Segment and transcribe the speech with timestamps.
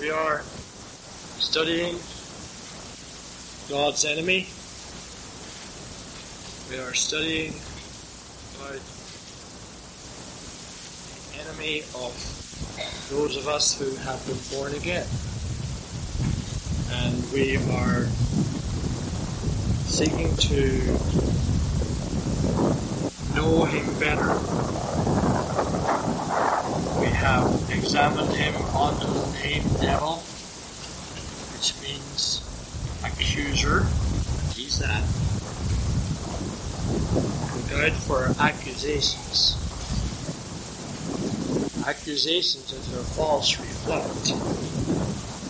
[0.00, 0.40] We are
[1.38, 1.98] studying
[3.68, 4.48] God's enemy.
[6.70, 7.52] We are studying
[8.56, 8.80] about
[11.26, 12.16] the enemy of
[13.10, 15.06] those of us who have been born again.
[16.92, 18.06] And we are
[19.84, 20.80] seeking to
[23.36, 25.29] know him better.
[27.00, 30.16] We have examined him under the name devil,
[31.56, 32.42] which means
[33.02, 33.86] accuser.
[34.54, 35.02] He's that.
[37.72, 39.56] Out for accusations.
[41.86, 44.26] Accusations that are false reflect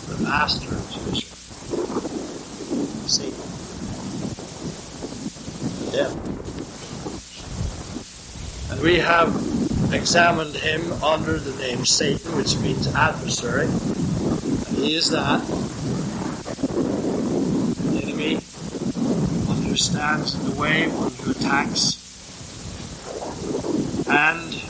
[0.07, 1.27] the master accuser.
[3.09, 3.35] Satan.
[5.91, 6.17] The.
[8.71, 9.50] And we have
[9.93, 13.65] examined him under the name Satan, which means adversary.
[13.65, 15.41] And he is that.
[17.91, 18.35] The enemy,
[19.47, 21.97] one who stands in the way, one who attacks.
[24.07, 24.61] And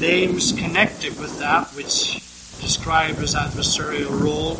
[0.00, 2.20] names connected with that which
[2.60, 4.58] describe his adversarial role.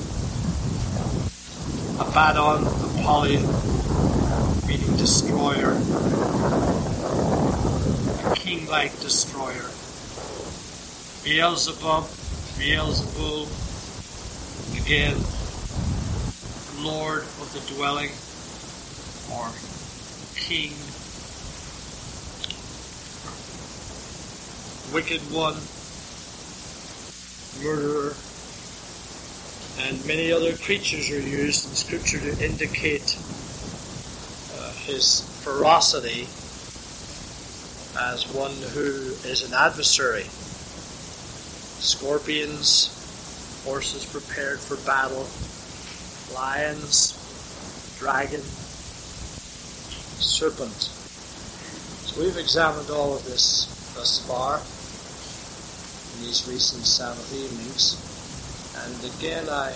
[2.00, 3.42] Abaddon, Apollyon,
[4.66, 5.74] meaning destroyer,
[8.52, 9.70] a king-like destroyer.
[11.24, 12.04] Beelzebub,
[12.58, 13.48] Beelzebul,
[14.76, 15.16] again,
[16.84, 18.10] Lord of the dwelling,
[19.32, 19.48] or
[20.34, 20.72] King,
[24.92, 25.56] wicked one,
[27.62, 28.16] murderer,
[29.78, 33.16] and many other creatures are used in Scripture to indicate
[34.58, 36.28] uh, his ferocity
[37.98, 40.24] as one who is an adversary.
[41.82, 42.88] Scorpions,
[43.64, 45.26] horses prepared for battle,
[46.34, 47.18] lions,
[47.98, 48.40] dragon,
[50.20, 50.72] serpent.
[50.72, 54.60] So we've examined all of this thus far
[56.16, 57.96] in these recent Sabbath evenings.
[58.74, 59.72] And again, I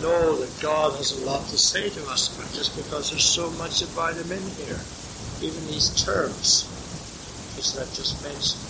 [0.00, 3.50] know that God has a lot to say to us, but just because there's so
[3.52, 4.80] much about Him in here,
[5.42, 6.70] even these terms,
[7.58, 8.62] which I've just mentioned,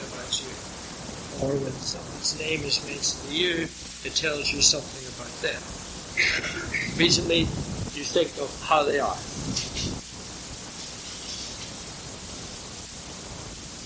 [1.42, 3.68] Or when someone's name is mentioned to you,
[4.06, 5.62] it tells you something about them.
[6.96, 7.40] Immediately,
[7.96, 9.18] you think of how they are.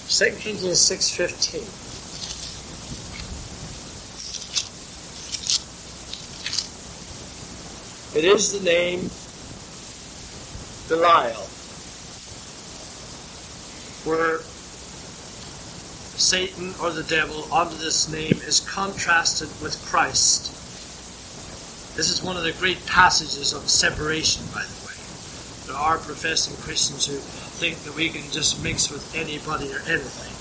[0.09, 1.87] Second Corinthians 6.15
[8.17, 9.11] It is the name
[10.87, 11.45] Belial,
[14.05, 14.39] where
[16.27, 20.51] Satan or the devil under this name is contrasted with Christ.
[21.95, 24.97] This is one of the great passages of separation, by the way.
[25.67, 30.35] There are professing Christians who think that we can just mix with anybody or anything.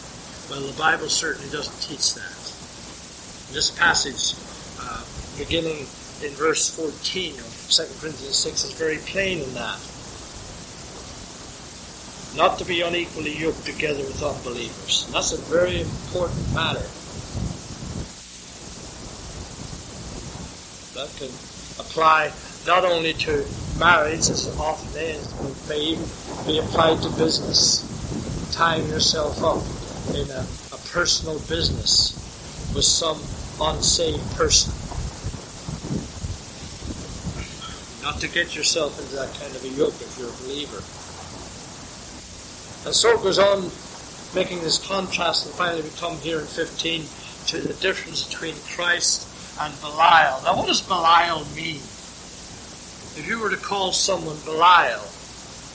[0.50, 2.34] Well, the Bible certainly doesn't teach that.
[3.54, 4.34] This passage,
[4.82, 5.06] uh,
[5.38, 5.86] beginning
[6.18, 9.78] in verse 14 of 2 Corinthians 6 is very plain in that.
[12.36, 15.04] Not to be unequally yoked together with unbelievers.
[15.06, 16.84] And that's a very important matter.
[20.94, 21.32] That can
[21.78, 22.32] apply
[22.66, 23.46] not only to
[23.78, 26.04] marriage, as it often is, but may even
[26.46, 27.84] be applied to business.
[28.52, 29.62] Tying yourself up
[30.14, 32.12] in a, a personal business
[32.74, 33.20] with some
[33.60, 34.72] unsaved person.
[38.06, 40.78] not to get yourself into that kind of a yoke if you're a believer.
[42.86, 43.68] And so it goes on
[44.32, 47.02] making this contrast, and finally we come here in 15
[47.48, 49.26] to the difference between Christ
[49.60, 50.40] and Belial.
[50.44, 51.82] Now, what does Belial mean?
[53.18, 55.00] If you were to call someone Belial,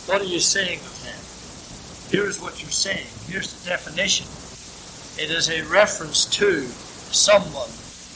[0.08, 2.18] what are you saying of him?
[2.18, 3.08] Here's what you're saying.
[3.28, 4.28] Here's the definition.
[5.22, 7.70] It is a reference to someone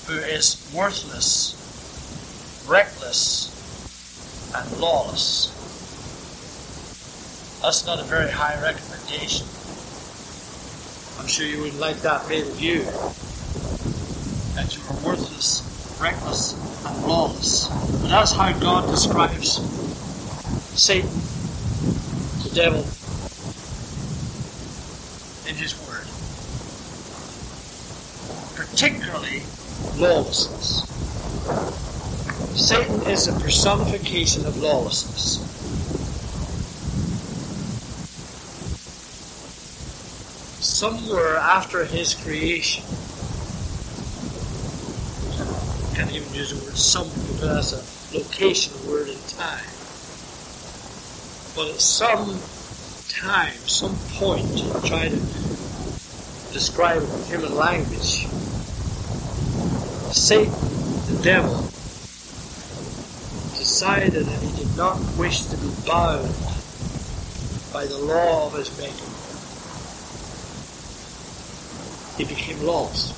[0.08, 1.52] who is worthless,
[2.66, 3.52] reckless,
[4.56, 5.55] and lawless.
[7.66, 9.44] That's not a very high recommendation.
[11.18, 12.84] I'm sure you wouldn't like that made of you.
[14.54, 16.54] That you are worthless, reckless,
[16.86, 17.68] and lawless.
[18.04, 19.56] But that's how God describes
[20.80, 21.10] Satan,
[22.44, 22.82] the devil,
[25.50, 26.06] in his word.
[28.56, 29.42] Particularly
[29.98, 30.86] lawlessness.
[32.56, 35.55] Satan is a personification of lawlessness.
[40.86, 42.84] Somewhere after his creation,
[45.82, 49.66] I can't even use the word somewhere because that's a location word in time.
[51.56, 52.38] But at some
[53.10, 54.46] time, some point,
[54.86, 55.18] try to
[56.54, 58.28] describe it in human language,
[60.14, 60.54] Satan,
[61.10, 61.62] the devil,
[63.58, 66.30] decided that he did not wish to be bound
[67.74, 69.35] by the law of his making.
[72.18, 73.14] He became lost.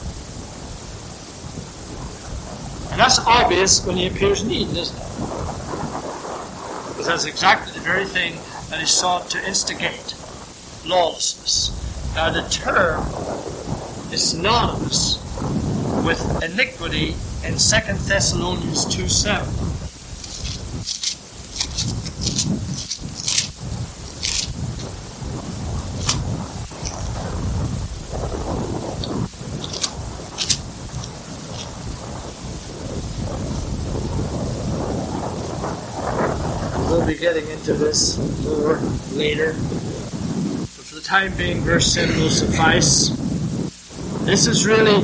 [2.91, 5.07] And that's obvious when he appears in Eden, isn't it?
[6.89, 8.33] Because that's exactly the very thing
[8.69, 10.15] that is sought to instigate
[10.85, 11.71] lawlessness.
[12.15, 13.01] Now, the term
[14.11, 15.19] is synonymous
[16.03, 17.15] with iniquity
[17.45, 17.57] in 2
[18.07, 19.66] Thessalonians 2 7.
[37.19, 38.77] Getting into this more
[39.13, 39.53] later.
[39.53, 43.09] But for the time being, verse 7 will suffice.
[44.25, 45.01] This is really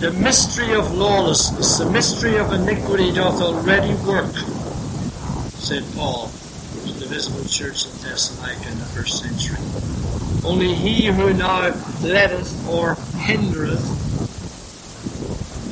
[0.00, 4.34] the mystery of lawlessness, the mystery of iniquity doth already work,
[5.56, 6.28] said Paul
[6.84, 9.58] to the visible church in Thessalonica in the first century.
[10.44, 11.68] Only he who now
[12.02, 13.86] letteth or hindereth,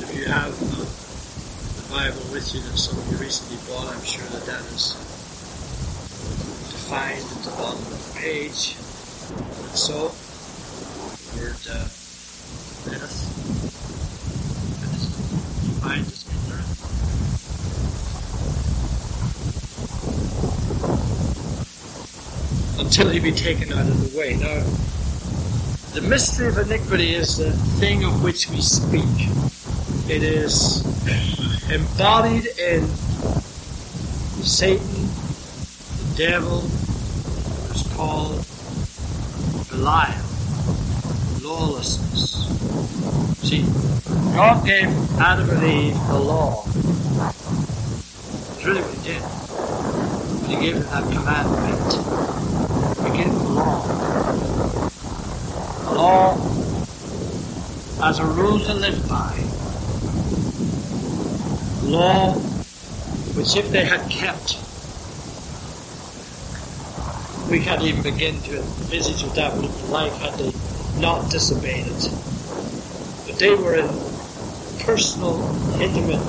[0.01, 4.25] if you have the Bible with you that some of you recently bought, I'm sure
[4.27, 4.95] that that is
[6.91, 8.75] defined at the bottom of the page.
[9.73, 10.11] So,
[11.39, 11.87] word uh,
[12.91, 13.15] as
[15.79, 16.59] hindereth.
[22.77, 24.35] Until he be taken out of the way.
[24.35, 24.61] Now,
[25.93, 29.29] the mystery of iniquity is the thing of which we speak.
[30.09, 30.83] It is
[31.71, 32.85] embodied in
[34.43, 35.07] Satan,
[35.97, 36.67] the devil,
[38.01, 38.33] called
[39.69, 40.25] Belial,
[41.43, 42.33] lawlessness.
[43.47, 43.61] See,
[44.33, 44.89] God gave
[45.19, 46.63] Adam and Eve the law.
[46.65, 49.21] That's really what He did.
[50.49, 51.93] He gave them that commandment,
[53.05, 53.85] He gave them the law.
[55.85, 56.33] The law
[58.01, 59.37] as a rule to live by.
[61.83, 62.33] Law
[63.35, 64.57] which if they had kept,
[67.51, 70.53] we can't even begin to envisage what that would have been like had they
[71.01, 72.09] not disobeyed it.
[73.27, 73.89] But they were in
[74.85, 75.35] personal,
[75.81, 76.23] intimate,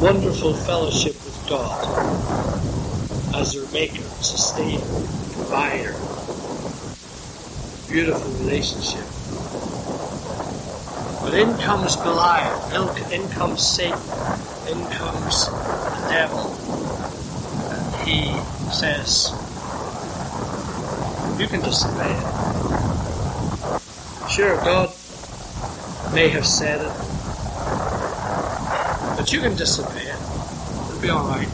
[0.00, 1.82] wonderful fellowship with God
[3.34, 4.78] as their maker, sustainer,
[5.34, 5.92] provider.
[7.90, 9.02] Beautiful relationship.
[11.20, 13.98] But in comes Belial, in comes Satan,
[14.70, 16.54] in comes the devil.
[17.72, 18.38] And he
[18.70, 19.45] says,
[21.38, 22.22] You can disobey it.
[24.30, 24.88] Sure, God
[26.14, 26.92] may have said it,
[29.18, 30.16] but you can disobey it.
[30.88, 31.48] It'll be alright.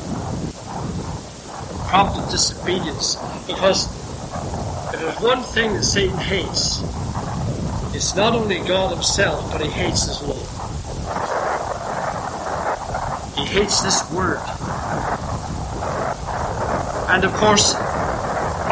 [1.88, 3.16] Prompted disobedience.
[3.48, 3.88] Because
[4.94, 6.80] if there's one thing that Satan hates,
[7.92, 10.38] it's not only God himself, but he hates his law.
[13.34, 14.40] He hates this word.
[17.10, 17.74] And of course,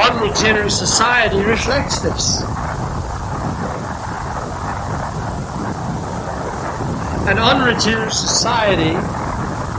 [0.00, 2.42] unregenerate society reflects this.
[7.28, 8.94] An unregenerate society,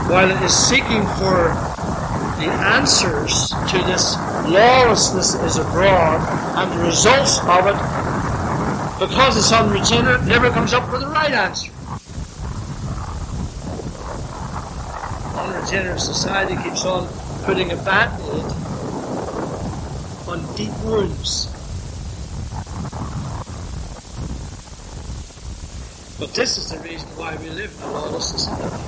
[0.08, 1.52] while it is seeking for
[2.38, 4.16] the answers to this
[4.48, 6.20] lawlessness is abroad
[6.56, 7.76] and the results of it,
[8.98, 11.70] because it's unregenerate, never comes up with the right answer.
[15.38, 17.08] Unregenerate society keeps on
[17.44, 18.21] putting a on
[20.62, 21.46] deep wounds.
[26.20, 28.78] But this is the reason why we live in a lawless society.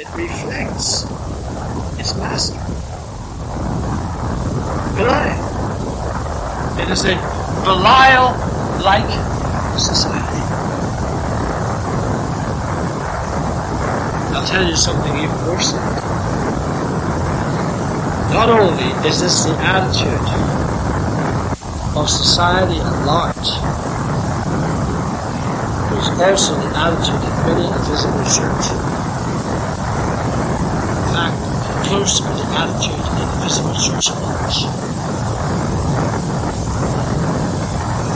[0.00, 1.02] It reflects
[1.98, 2.62] its master.
[4.94, 5.40] Belial.
[6.78, 7.16] It is a
[7.64, 9.10] Belial-like
[9.80, 10.42] society.
[14.32, 16.05] I'll tell you something even worse.
[18.30, 20.26] Not only is this the attitude
[21.96, 23.48] of society at large,
[25.92, 28.66] it is also the attitude of many a visible church.
[31.00, 31.38] In fact,
[31.86, 33.26] close to the attitude of the
[33.78, 34.58] church at large.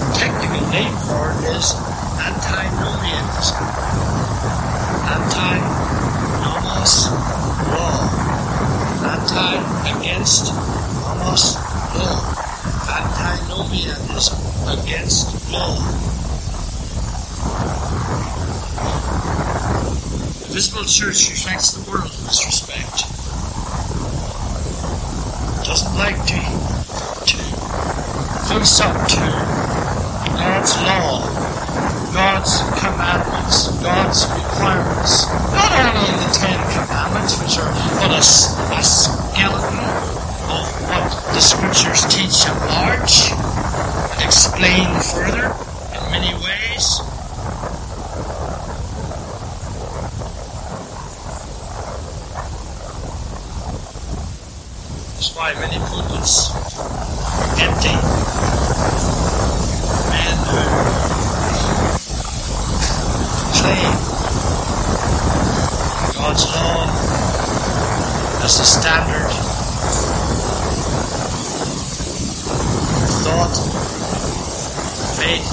[0.07, 1.67] The technical name for it is
[2.19, 3.63] antinomianism.
[5.41, 6.95] Anti-nomos
[7.71, 8.30] law.
[9.31, 11.55] Against nomos
[11.95, 12.19] law.
[12.91, 15.77] Antinomianism against law.
[20.41, 23.07] The visible church reflects the world in this respect.
[25.65, 26.41] Doesn't like to,
[27.31, 27.39] to
[28.49, 29.21] face up to
[30.35, 31.50] God's law,
[32.13, 35.27] God's commandments, God's requirements.
[35.55, 39.79] Not only the Ten Commandments, which are but a, a skeleton
[40.51, 43.31] of what the Scriptures teach at large
[44.13, 45.55] and explain further
[45.95, 47.01] in many ways.
[55.15, 57.95] That's why many pulpits are empty.
[60.11, 60.63] Men who
[63.61, 63.93] claim
[66.17, 66.89] God's law
[68.45, 69.31] as the standard
[73.21, 73.55] thought,
[75.21, 75.49] faith,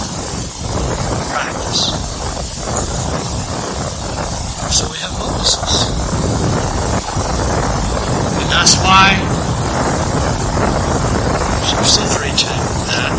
[1.34, 1.82] practice.
[4.72, 5.74] So we have Moses.
[8.42, 9.16] And that's why
[11.68, 12.48] subsidiary to
[12.88, 13.14] that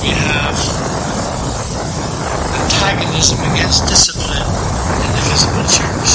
[0.00, 0.56] we have
[2.60, 4.46] antagonism against discipline
[5.04, 6.10] in the visible church.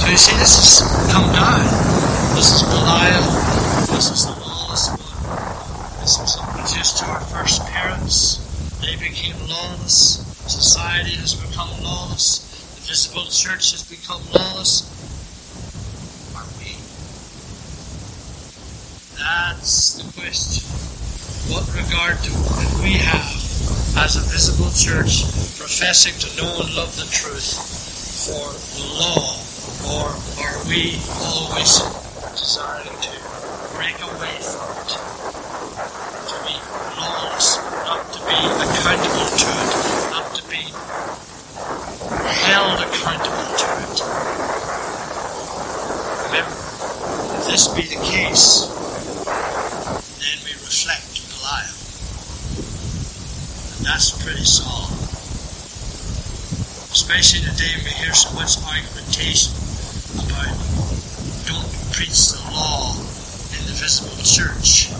[0.00, 1.60] So you see, this has come down.
[2.34, 3.24] This is Belial.
[3.94, 4.98] This is the lawless one.
[6.00, 8.38] This was introduced to our first parents.
[8.80, 10.22] They became lawless.
[10.46, 12.38] Society has become lawless.
[12.78, 14.86] The visible church has become lawless.
[16.38, 16.78] Are we?
[19.18, 20.62] That's the question.
[21.50, 22.30] What regard do
[22.86, 23.34] we have
[23.98, 25.26] as a visible church
[25.58, 27.50] professing to know and love the truth
[28.30, 28.46] for
[28.78, 29.42] the law?
[29.90, 30.06] Or
[30.38, 31.82] are we always
[32.38, 33.12] desiring to
[33.74, 34.90] break away from it?
[36.30, 36.56] To be
[37.00, 40.62] lawless, not to be accountable to it, not to be
[42.46, 43.98] held accountable to it.
[46.26, 46.56] Remember,
[47.34, 48.70] if this be the case,
[50.22, 51.74] then we reflect Belial.
[53.76, 54.94] And that's pretty solid.
[56.94, 59.52] Especially today we hear so much argumentation
[60.14, 60.54] about
[61.50, 64.90] don't preach the law in the visible church.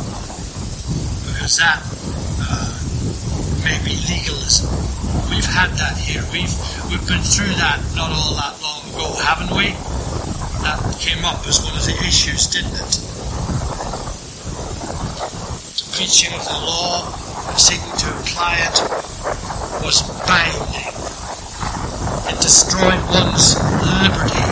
[1.26, 1.82] Because that
[2.40, 2.83] uh,
[3.64, 4.68] may be legalism.
[5.32, 6.20] We've had that here.
[6.28, 6.52] We've
[6.92, 9.72] we've been through that not all that long ago, haven't we?
[10.60, 12.92] That came up as one of the issues, didn't it?
[15.80, 17.08] The preaching of the law
[17.56, 18.76] seeking to apply it
[19.80, 20.92] was binding.
[22.28, 24.44] It destroyed one's liberty.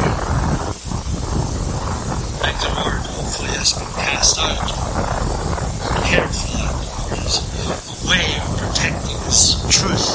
[2.41, 4.73] Thank the Lord, hopefully has been cast out.
[6.09, 10.09] Careful that Lord is a way of protecting His truth.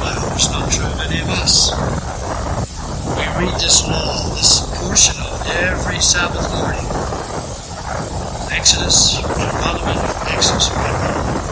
[0.00, 1.72] Well, it's not true of any of us.
[3.16, 6.86] We read this law, this portion of it, every Sabbath morning.
[8.52, 9.98] Exodus, Deuteronomy,
[10.32, 10.70] Exodus,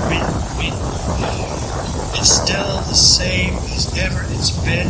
[0.09, 0.19] we,
[0.59, 0.73] we,
[2.19, 4.89] it's still the same as ever it's been.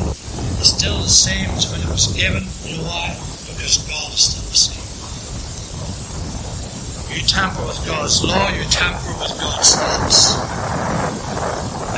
[0.58, 2.44] It's still the same as when it was given.
[2.64, 3.14] You know why?
[3.48, 4.88] Because God is still the same.
[7.18, 10.38] You tamper with God's law, you tamper with God's laws.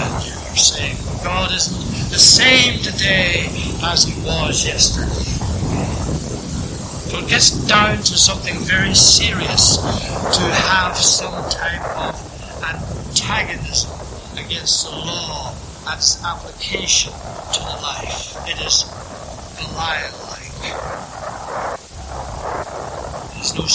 [0.00, 1.76] And you are saying, God isn't
[2.10, 3.50] the same today
[3.82, 5.12] as he was yesterday.
[7.10, 12.16] So it gets down to something very serious to have some type of
[12.64, 13.90] antagonism
[14.42, 15.54] against the law
[15.86, 18.36] and its application to the life.
[18.48, 18.84] It is
[19.58, 20.48] Belial-like.
[23.36, 23.66] It is no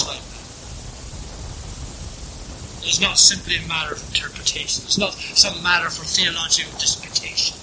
[2.95, 4.85] It is not simply a matter of interpretation.
[4.85, 7.57] It's not some matter for theological disputation.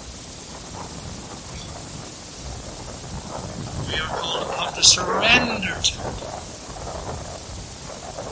[3.89, 6.17] We are called upon to surrender to it.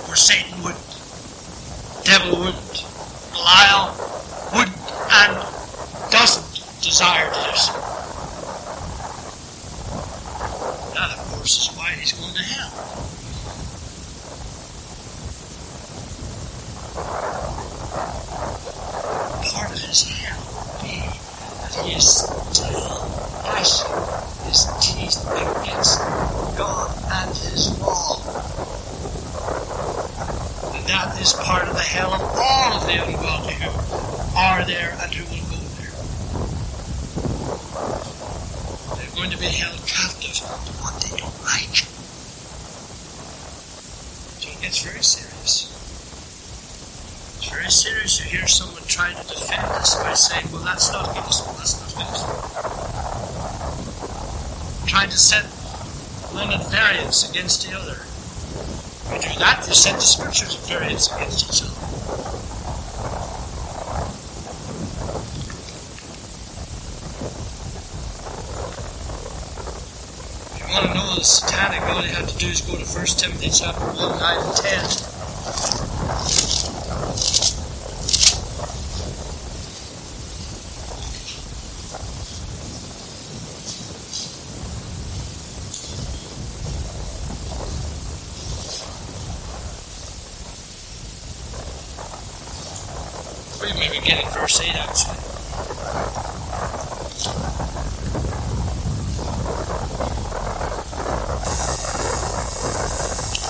[0.04, 2.04] For Satan wouldn't.
[2.04, 2.84] Devil wouldn't.
[3.32, 3.96] Belial
[4.52, 4.76] wouldn't
[5.24, 5.40] and
[6.12, 7.72] doesn't desire to do so.
[11.00, 12.76] That, of course, is why he's going to hell.
[19.52, 22.86] Part of his hell will be that he is still
[23.42, 23.96] gnashing
[24.46, 25.18] his teeth
[25.62, 25.98] against
[26.56, 28.16] God and his law.
[31.20, 33.68] And that is part of the hell of all of the ungodly who
[34.38, 35.92] are there and who will go there.
[38.96, 41.76] They're going to be held captive to what they don't like.
[44.40, 45.68] So it gets very serious.
[47.36, 48.18] It's very serious.
[48.24, 51.94] You hear someone trying to defend us by saying, well, that's not gospel, that's not
[52.00, 52.32] gospel.
[54.88, 55.44] Trying to set
[56.32, 58.06] one at variance against the other.
[59.12, 61.72] If you do that, you set the scriptures at variance against each other.
[70.52, 72.84] If you want to know the satanic, all you have to do is go to
[72.84, 75.10] 1 Timothy chapter 1, 9 and 10.
[93.60, 93.90] We may
[94.60, 95.16] 8 actually.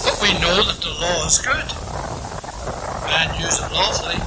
[0.06, 1.66] But we know that the law is good.
[3.10, 4.18] and use it lawfully.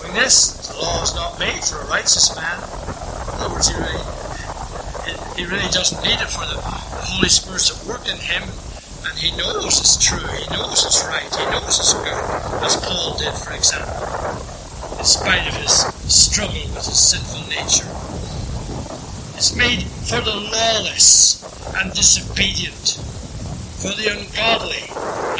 [0.00, 2.56] Knowing this, the law is not made for a righteous man.
[2.56, 4.00] In other words, he really,
[5.36, 6.56] he, really doesn't need it for the,
[7.08, 8.42] Holy Spirit's at work in him,
[9.04, 13.16] and he knows it's true, he knows it's right, he knows it's good, as Paul
[13.18, 14.57] did, for example,
[14.98, 17.86] in spite of his struggle with his sinful nature.
[19.38, 21.38] It's made for the lawless
[21.76, 22.98] and disobedient,
[23.78, 24.82] for the ungodly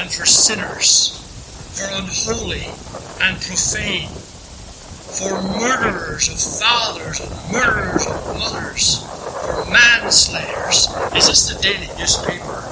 [0.01, 1.11] and for sinners,
[1.75, 2.71] for unholy
[3.21, 4.09] and profane,
[5.19, 9.03] for murderers of fathers and murderers of mothers,
[9.43, 10.87] for manslayers.
[11.17, 12.63] Is this the daily newspaper?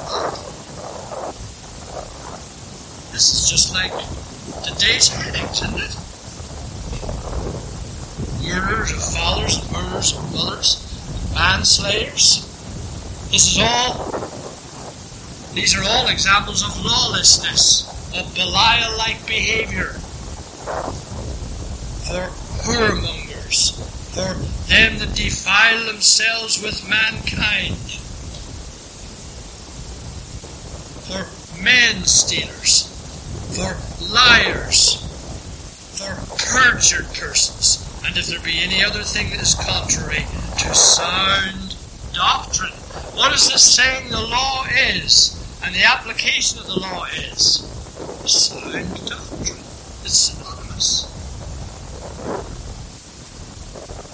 [3.10, 3.92] This is just like
[4.62, 6.05] today's headings, isn't it?
[8.46, 12.42] Murderers of fathers and murderers of mothers, manslayers.
[13.30, 14.26] This is all
[15.56, 19.94] these are all examples of lawlessness, of Belial-like behavior.
[22.04, 22.28] For
[22.62, 23.72] whoremongers,
[24.12, 24.34] for
[24.68, 27.76] them that defile themselves with mankind,
[31.08, 31.24] for
[31.62, 32.84] men stealers,
[33.56, 33.78] for
[34.12, 35.00] liars,
[35.96, 36.14] for
[36.52, 40.24] perjured persons, and if there be any other thing that is contrary
[40.58, 41.76] to sound
[42.14, 42.72] doctrine.
[43.18, 45.34] What is this saying the law is?
[45.64, 47.66] And the application of the law is
[48.30, 49.58] sound doctrine.
[50.06, 51.12] It's synonymous.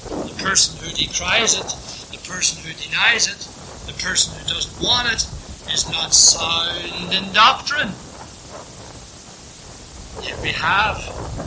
[0.09, 1.69] The person who decries it,
[2.11, 3.39] the person who denies it,
[3.87, 5.27] the person who doesn't want it,
[5.73, 7.93] is not sound in doctrine.
[10.25, 10.97] Yet we have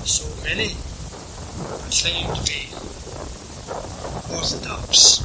[0.06, 0.76] so many
[1.58, 2.70] who claim to be
[4.36, 5.20] orthodox.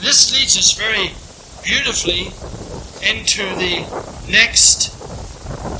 [0.00, 1.12] This leads us very
[1.62, 2.32] beautifully
[3.02, 3.84] into the
[4.30, 4.90] next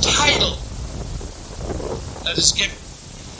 [0.03, 0.57] title
[2.23, 2.77] that is given.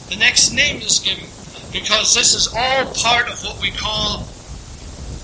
[0.10, 1.26] The next name is given
[1.72, 4.28] because this is all part of what we call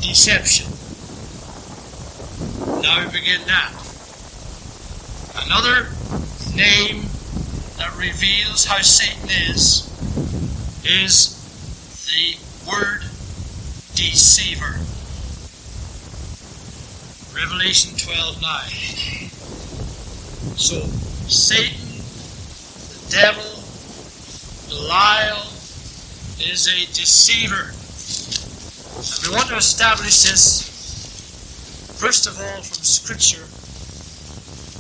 [0.02, 0.68] deception.
[2.82, 3.74] Now we begin that.
[5.46, 5.90] Another
[6.56, 7.06] name
[7.78, 9.86] that reveals how Satan is
[10.84, 11.34] is
[12.08, 12.38] the
[12.70, 13.02] word
[13.96, 14.80] deceiver.
[17.36, 19.30] Revelation 12 9.
[20.58, 20.82] So,
[21.30, 21.78] Satan,
[22.90, 23.64] the devil,
[24.70, 25.46] Belial,
[26.42, 27.74] is a deceiver.
[28.98, 30.64] And we want to establish this,
[32.00, 33.46] first of all, from Scripture,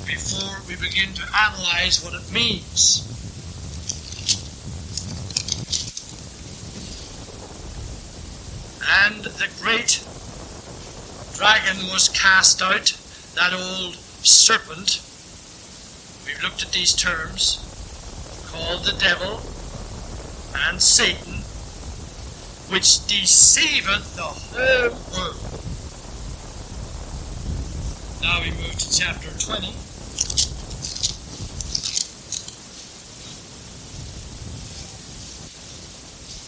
[0.07, 3.03] before we begin to analyze what it means.
[9.03, 10.01] And the great
[11.35, 12.95] dragon was cast out,
[13.35, 15.01] that old serpent.
[16.25, 17.59] We've looked at these terms,
[18.47, 19.41] called the devil
[20.55, 21.43] and Satan,
[22.71, 25.63] which deceiveth the whole world.
[28.21, 29.86] Now we move to chapter 20.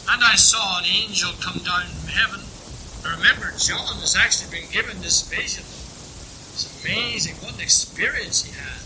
[0.09, 2.41] And I saw an angel come down from heaven.
[3.05, 5.61] I remember, John has actually been given this vision.
[5.61, 8.81] It's amazing what an experience he had.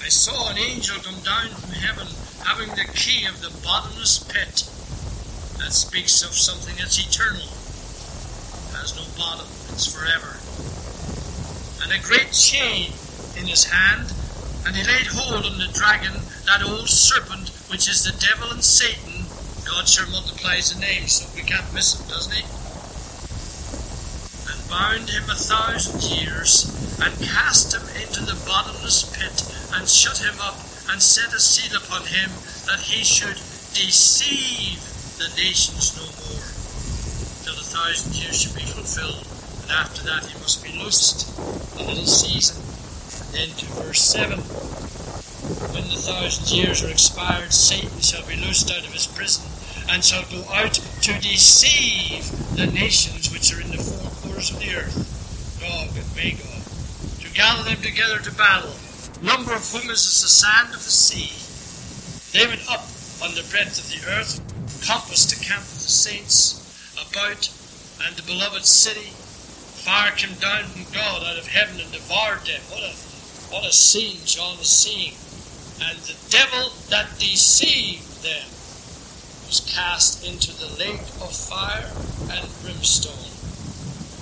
[0.00, 2.08] I saw an angel come down from heaven
[2.48, 4.64] having the key of the bottomless pit.
[5.60, 10.40] That speaks of something that's eternal, It has no bottom, it's forever.
[11.84, 12.96] And a great chain
[13.36, 14.16] in his hand,
[14.64, 18.64] and he laid hold on the dragon, that old serpent, which is the devil and
[18.64, 19.11] Satan
[19.72, 22.44] God sure multiplies the names, so we can't miss him, doesn't he?
[24.52, 26.68] And bound him a thousand years,
[27.00, 29.32] and cast him into the bottomless pit,
[29.72, 30.60] and shut him up,
[30.92, 32.28] and set a seal upon him,
[32.68, 33.40] that he should
[33.72, 34.76] deceive
[35.16, 36.52] the nations no more,
[37.40, 39.24] till the thousand years should be fulfilled.
[39.64, 41.32] And after that he must be loosed
[41.80, 42.60] a little season.
[43.32, 44.36] Then to verse 7.
[45.72, 49.51] When the thousand years are expired, Satan shall be loosed out of his prison
[49.90, 54.60] and shall go out to deceive the nations which are in the four quarters of
[54.60, 56.62] the earth, Gog and Magog,
[57.20, 58.74] to gather them together to battle,
[59.22, 61.32] number of whom is as the sand of the sea.
[62.32, 62.86] They went up
[63.22, 64.40] on the breadth of the earth,
[64.86, 66.58] compassed the camp of the saints
[66.96, 67.50] about,
[68.04, 69.14] and the beloved city.
[69.82, 72.60] Fire came down from God out of heaven and devoured them.
[72.70, 72.94] What a
[73.52, 75.14] what a scene John is seeing.
[75.82, 78.46] And the devil that deceived them
[79.52, 81.92] was cast into the lake of fire
[82.32, 83.28] and brimstone,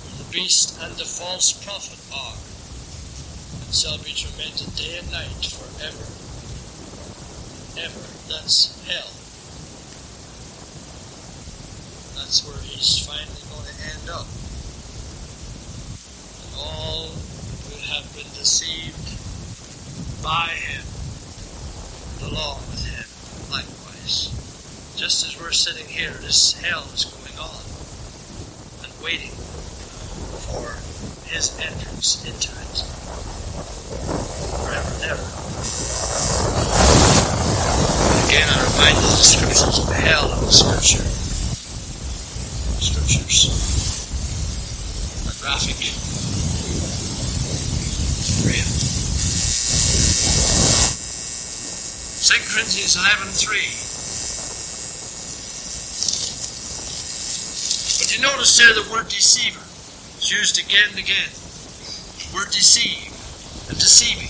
[0.03, 2.35] where the beast and the false prophet are,
[3.63, 6.03] and shall be tormented day and night forever.
[7.79, 8.07] Ever.
[8.27, 9.07] That's hell.
[12.19, 14.27] That's where he's finally going to end up.
[16.43, 17.07] And all
[17.71, 19.15] who have been deceived
[20.27, 20.83] by him
[22.19, 23.07] along with him
[23.55, 24.40] likewise
[25.01, 27.57] just as we're sitting here, this hell is going on
[28.85, 30.77] and waiting uh, for
[31.25, 32.85] his entrance into it.
[34.61, 35.25] Forever and ever.
[38.29, 41.09] Again, I remind you the descriptions of hell in the scripture.
[42.85, 43.49] Scriptures
[45.25, 45.81] are graphic.
[48.45, 48.69] Real.
[52.21, 53.90] 2 Corinthians 11 3.
[58.17, 59.61] You notice there the word deceiver
[60.19, 61.31] is used again and again.
[62.35, 63.07] word deceive
[63.69, 64.27] and deceiving.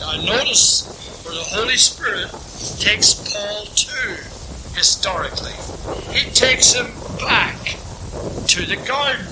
[0.00, 0.88] Now notice
[1.24, 2.30] where the Holy Spirit
[2.78, 5.52] takes Paul to historically.
[6.16, 6.86] He takes him
[7.18, 7.58] back
[8.46, 9.26] to the garden.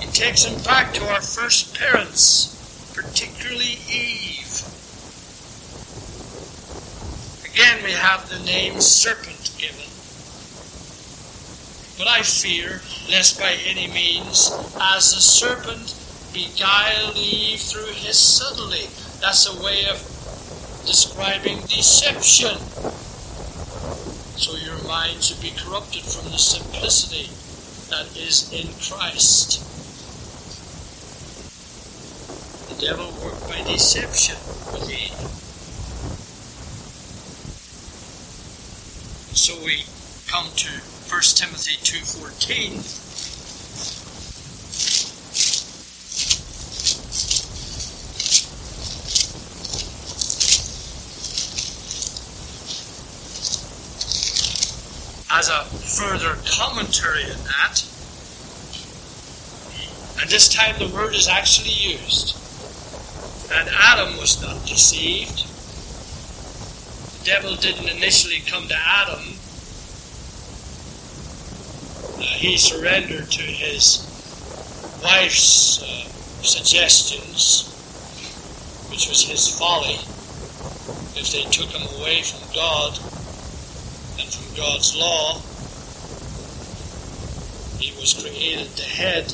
[0.00, 2.59] He takes him back to our first parents
[2.94, 4.62] particularly Eve.
[7.44, 9.86] Again, we have the name serpent given.
[11.98, 14.50] But I fear, lest by any means,
[14.80, 15.94] as the serpent
[16.32, 18.86] beguiled Eve through his subtlety.
[19.20, 19.98] That's a way of
[20.86, 22.56] describing deception.
[24.38, 27.28] So your mind should be corrupted from the simplicity
[27.90, 29.69] that is in Christ.
[32.80, 34.36] Devil worked by deception
[34.72, 34.88] with.
[39.36, 39.84] So we
[40.26, 42.80] come to 1 Timothy 2.14.
[55.32, 57.84] As a further commentary on that,
[60.20, 62.36] and this time the word is actually used.
[63.52, 65.46] And Adam was not deceived.
[67.18, 69.20] The devil didn't initially come to Adam.
[72.16, 74.06] Uh, he surrendered to his
[75.02, 76.04] wife's uh,
[76.42, 77.66] suggestions,
[78.90, 79.98] which was his folly.
[81.18, 82.98] If they took him away from God
[84.20, 85.40] and from God's law,
[87.80, 89.32] he was created the head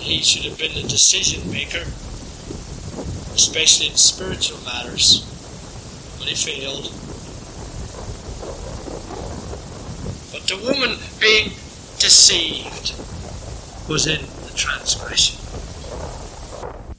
[0.00, 1.84] he should have been the decision maker,
[3.34, 5.24] especially in spiritual matters,
[6.18, 6.92] but he failed.
[10.32, 11.50] But the woman being
[11.98, 12.94] deceived
[13.88, 15.39] was in the transgression.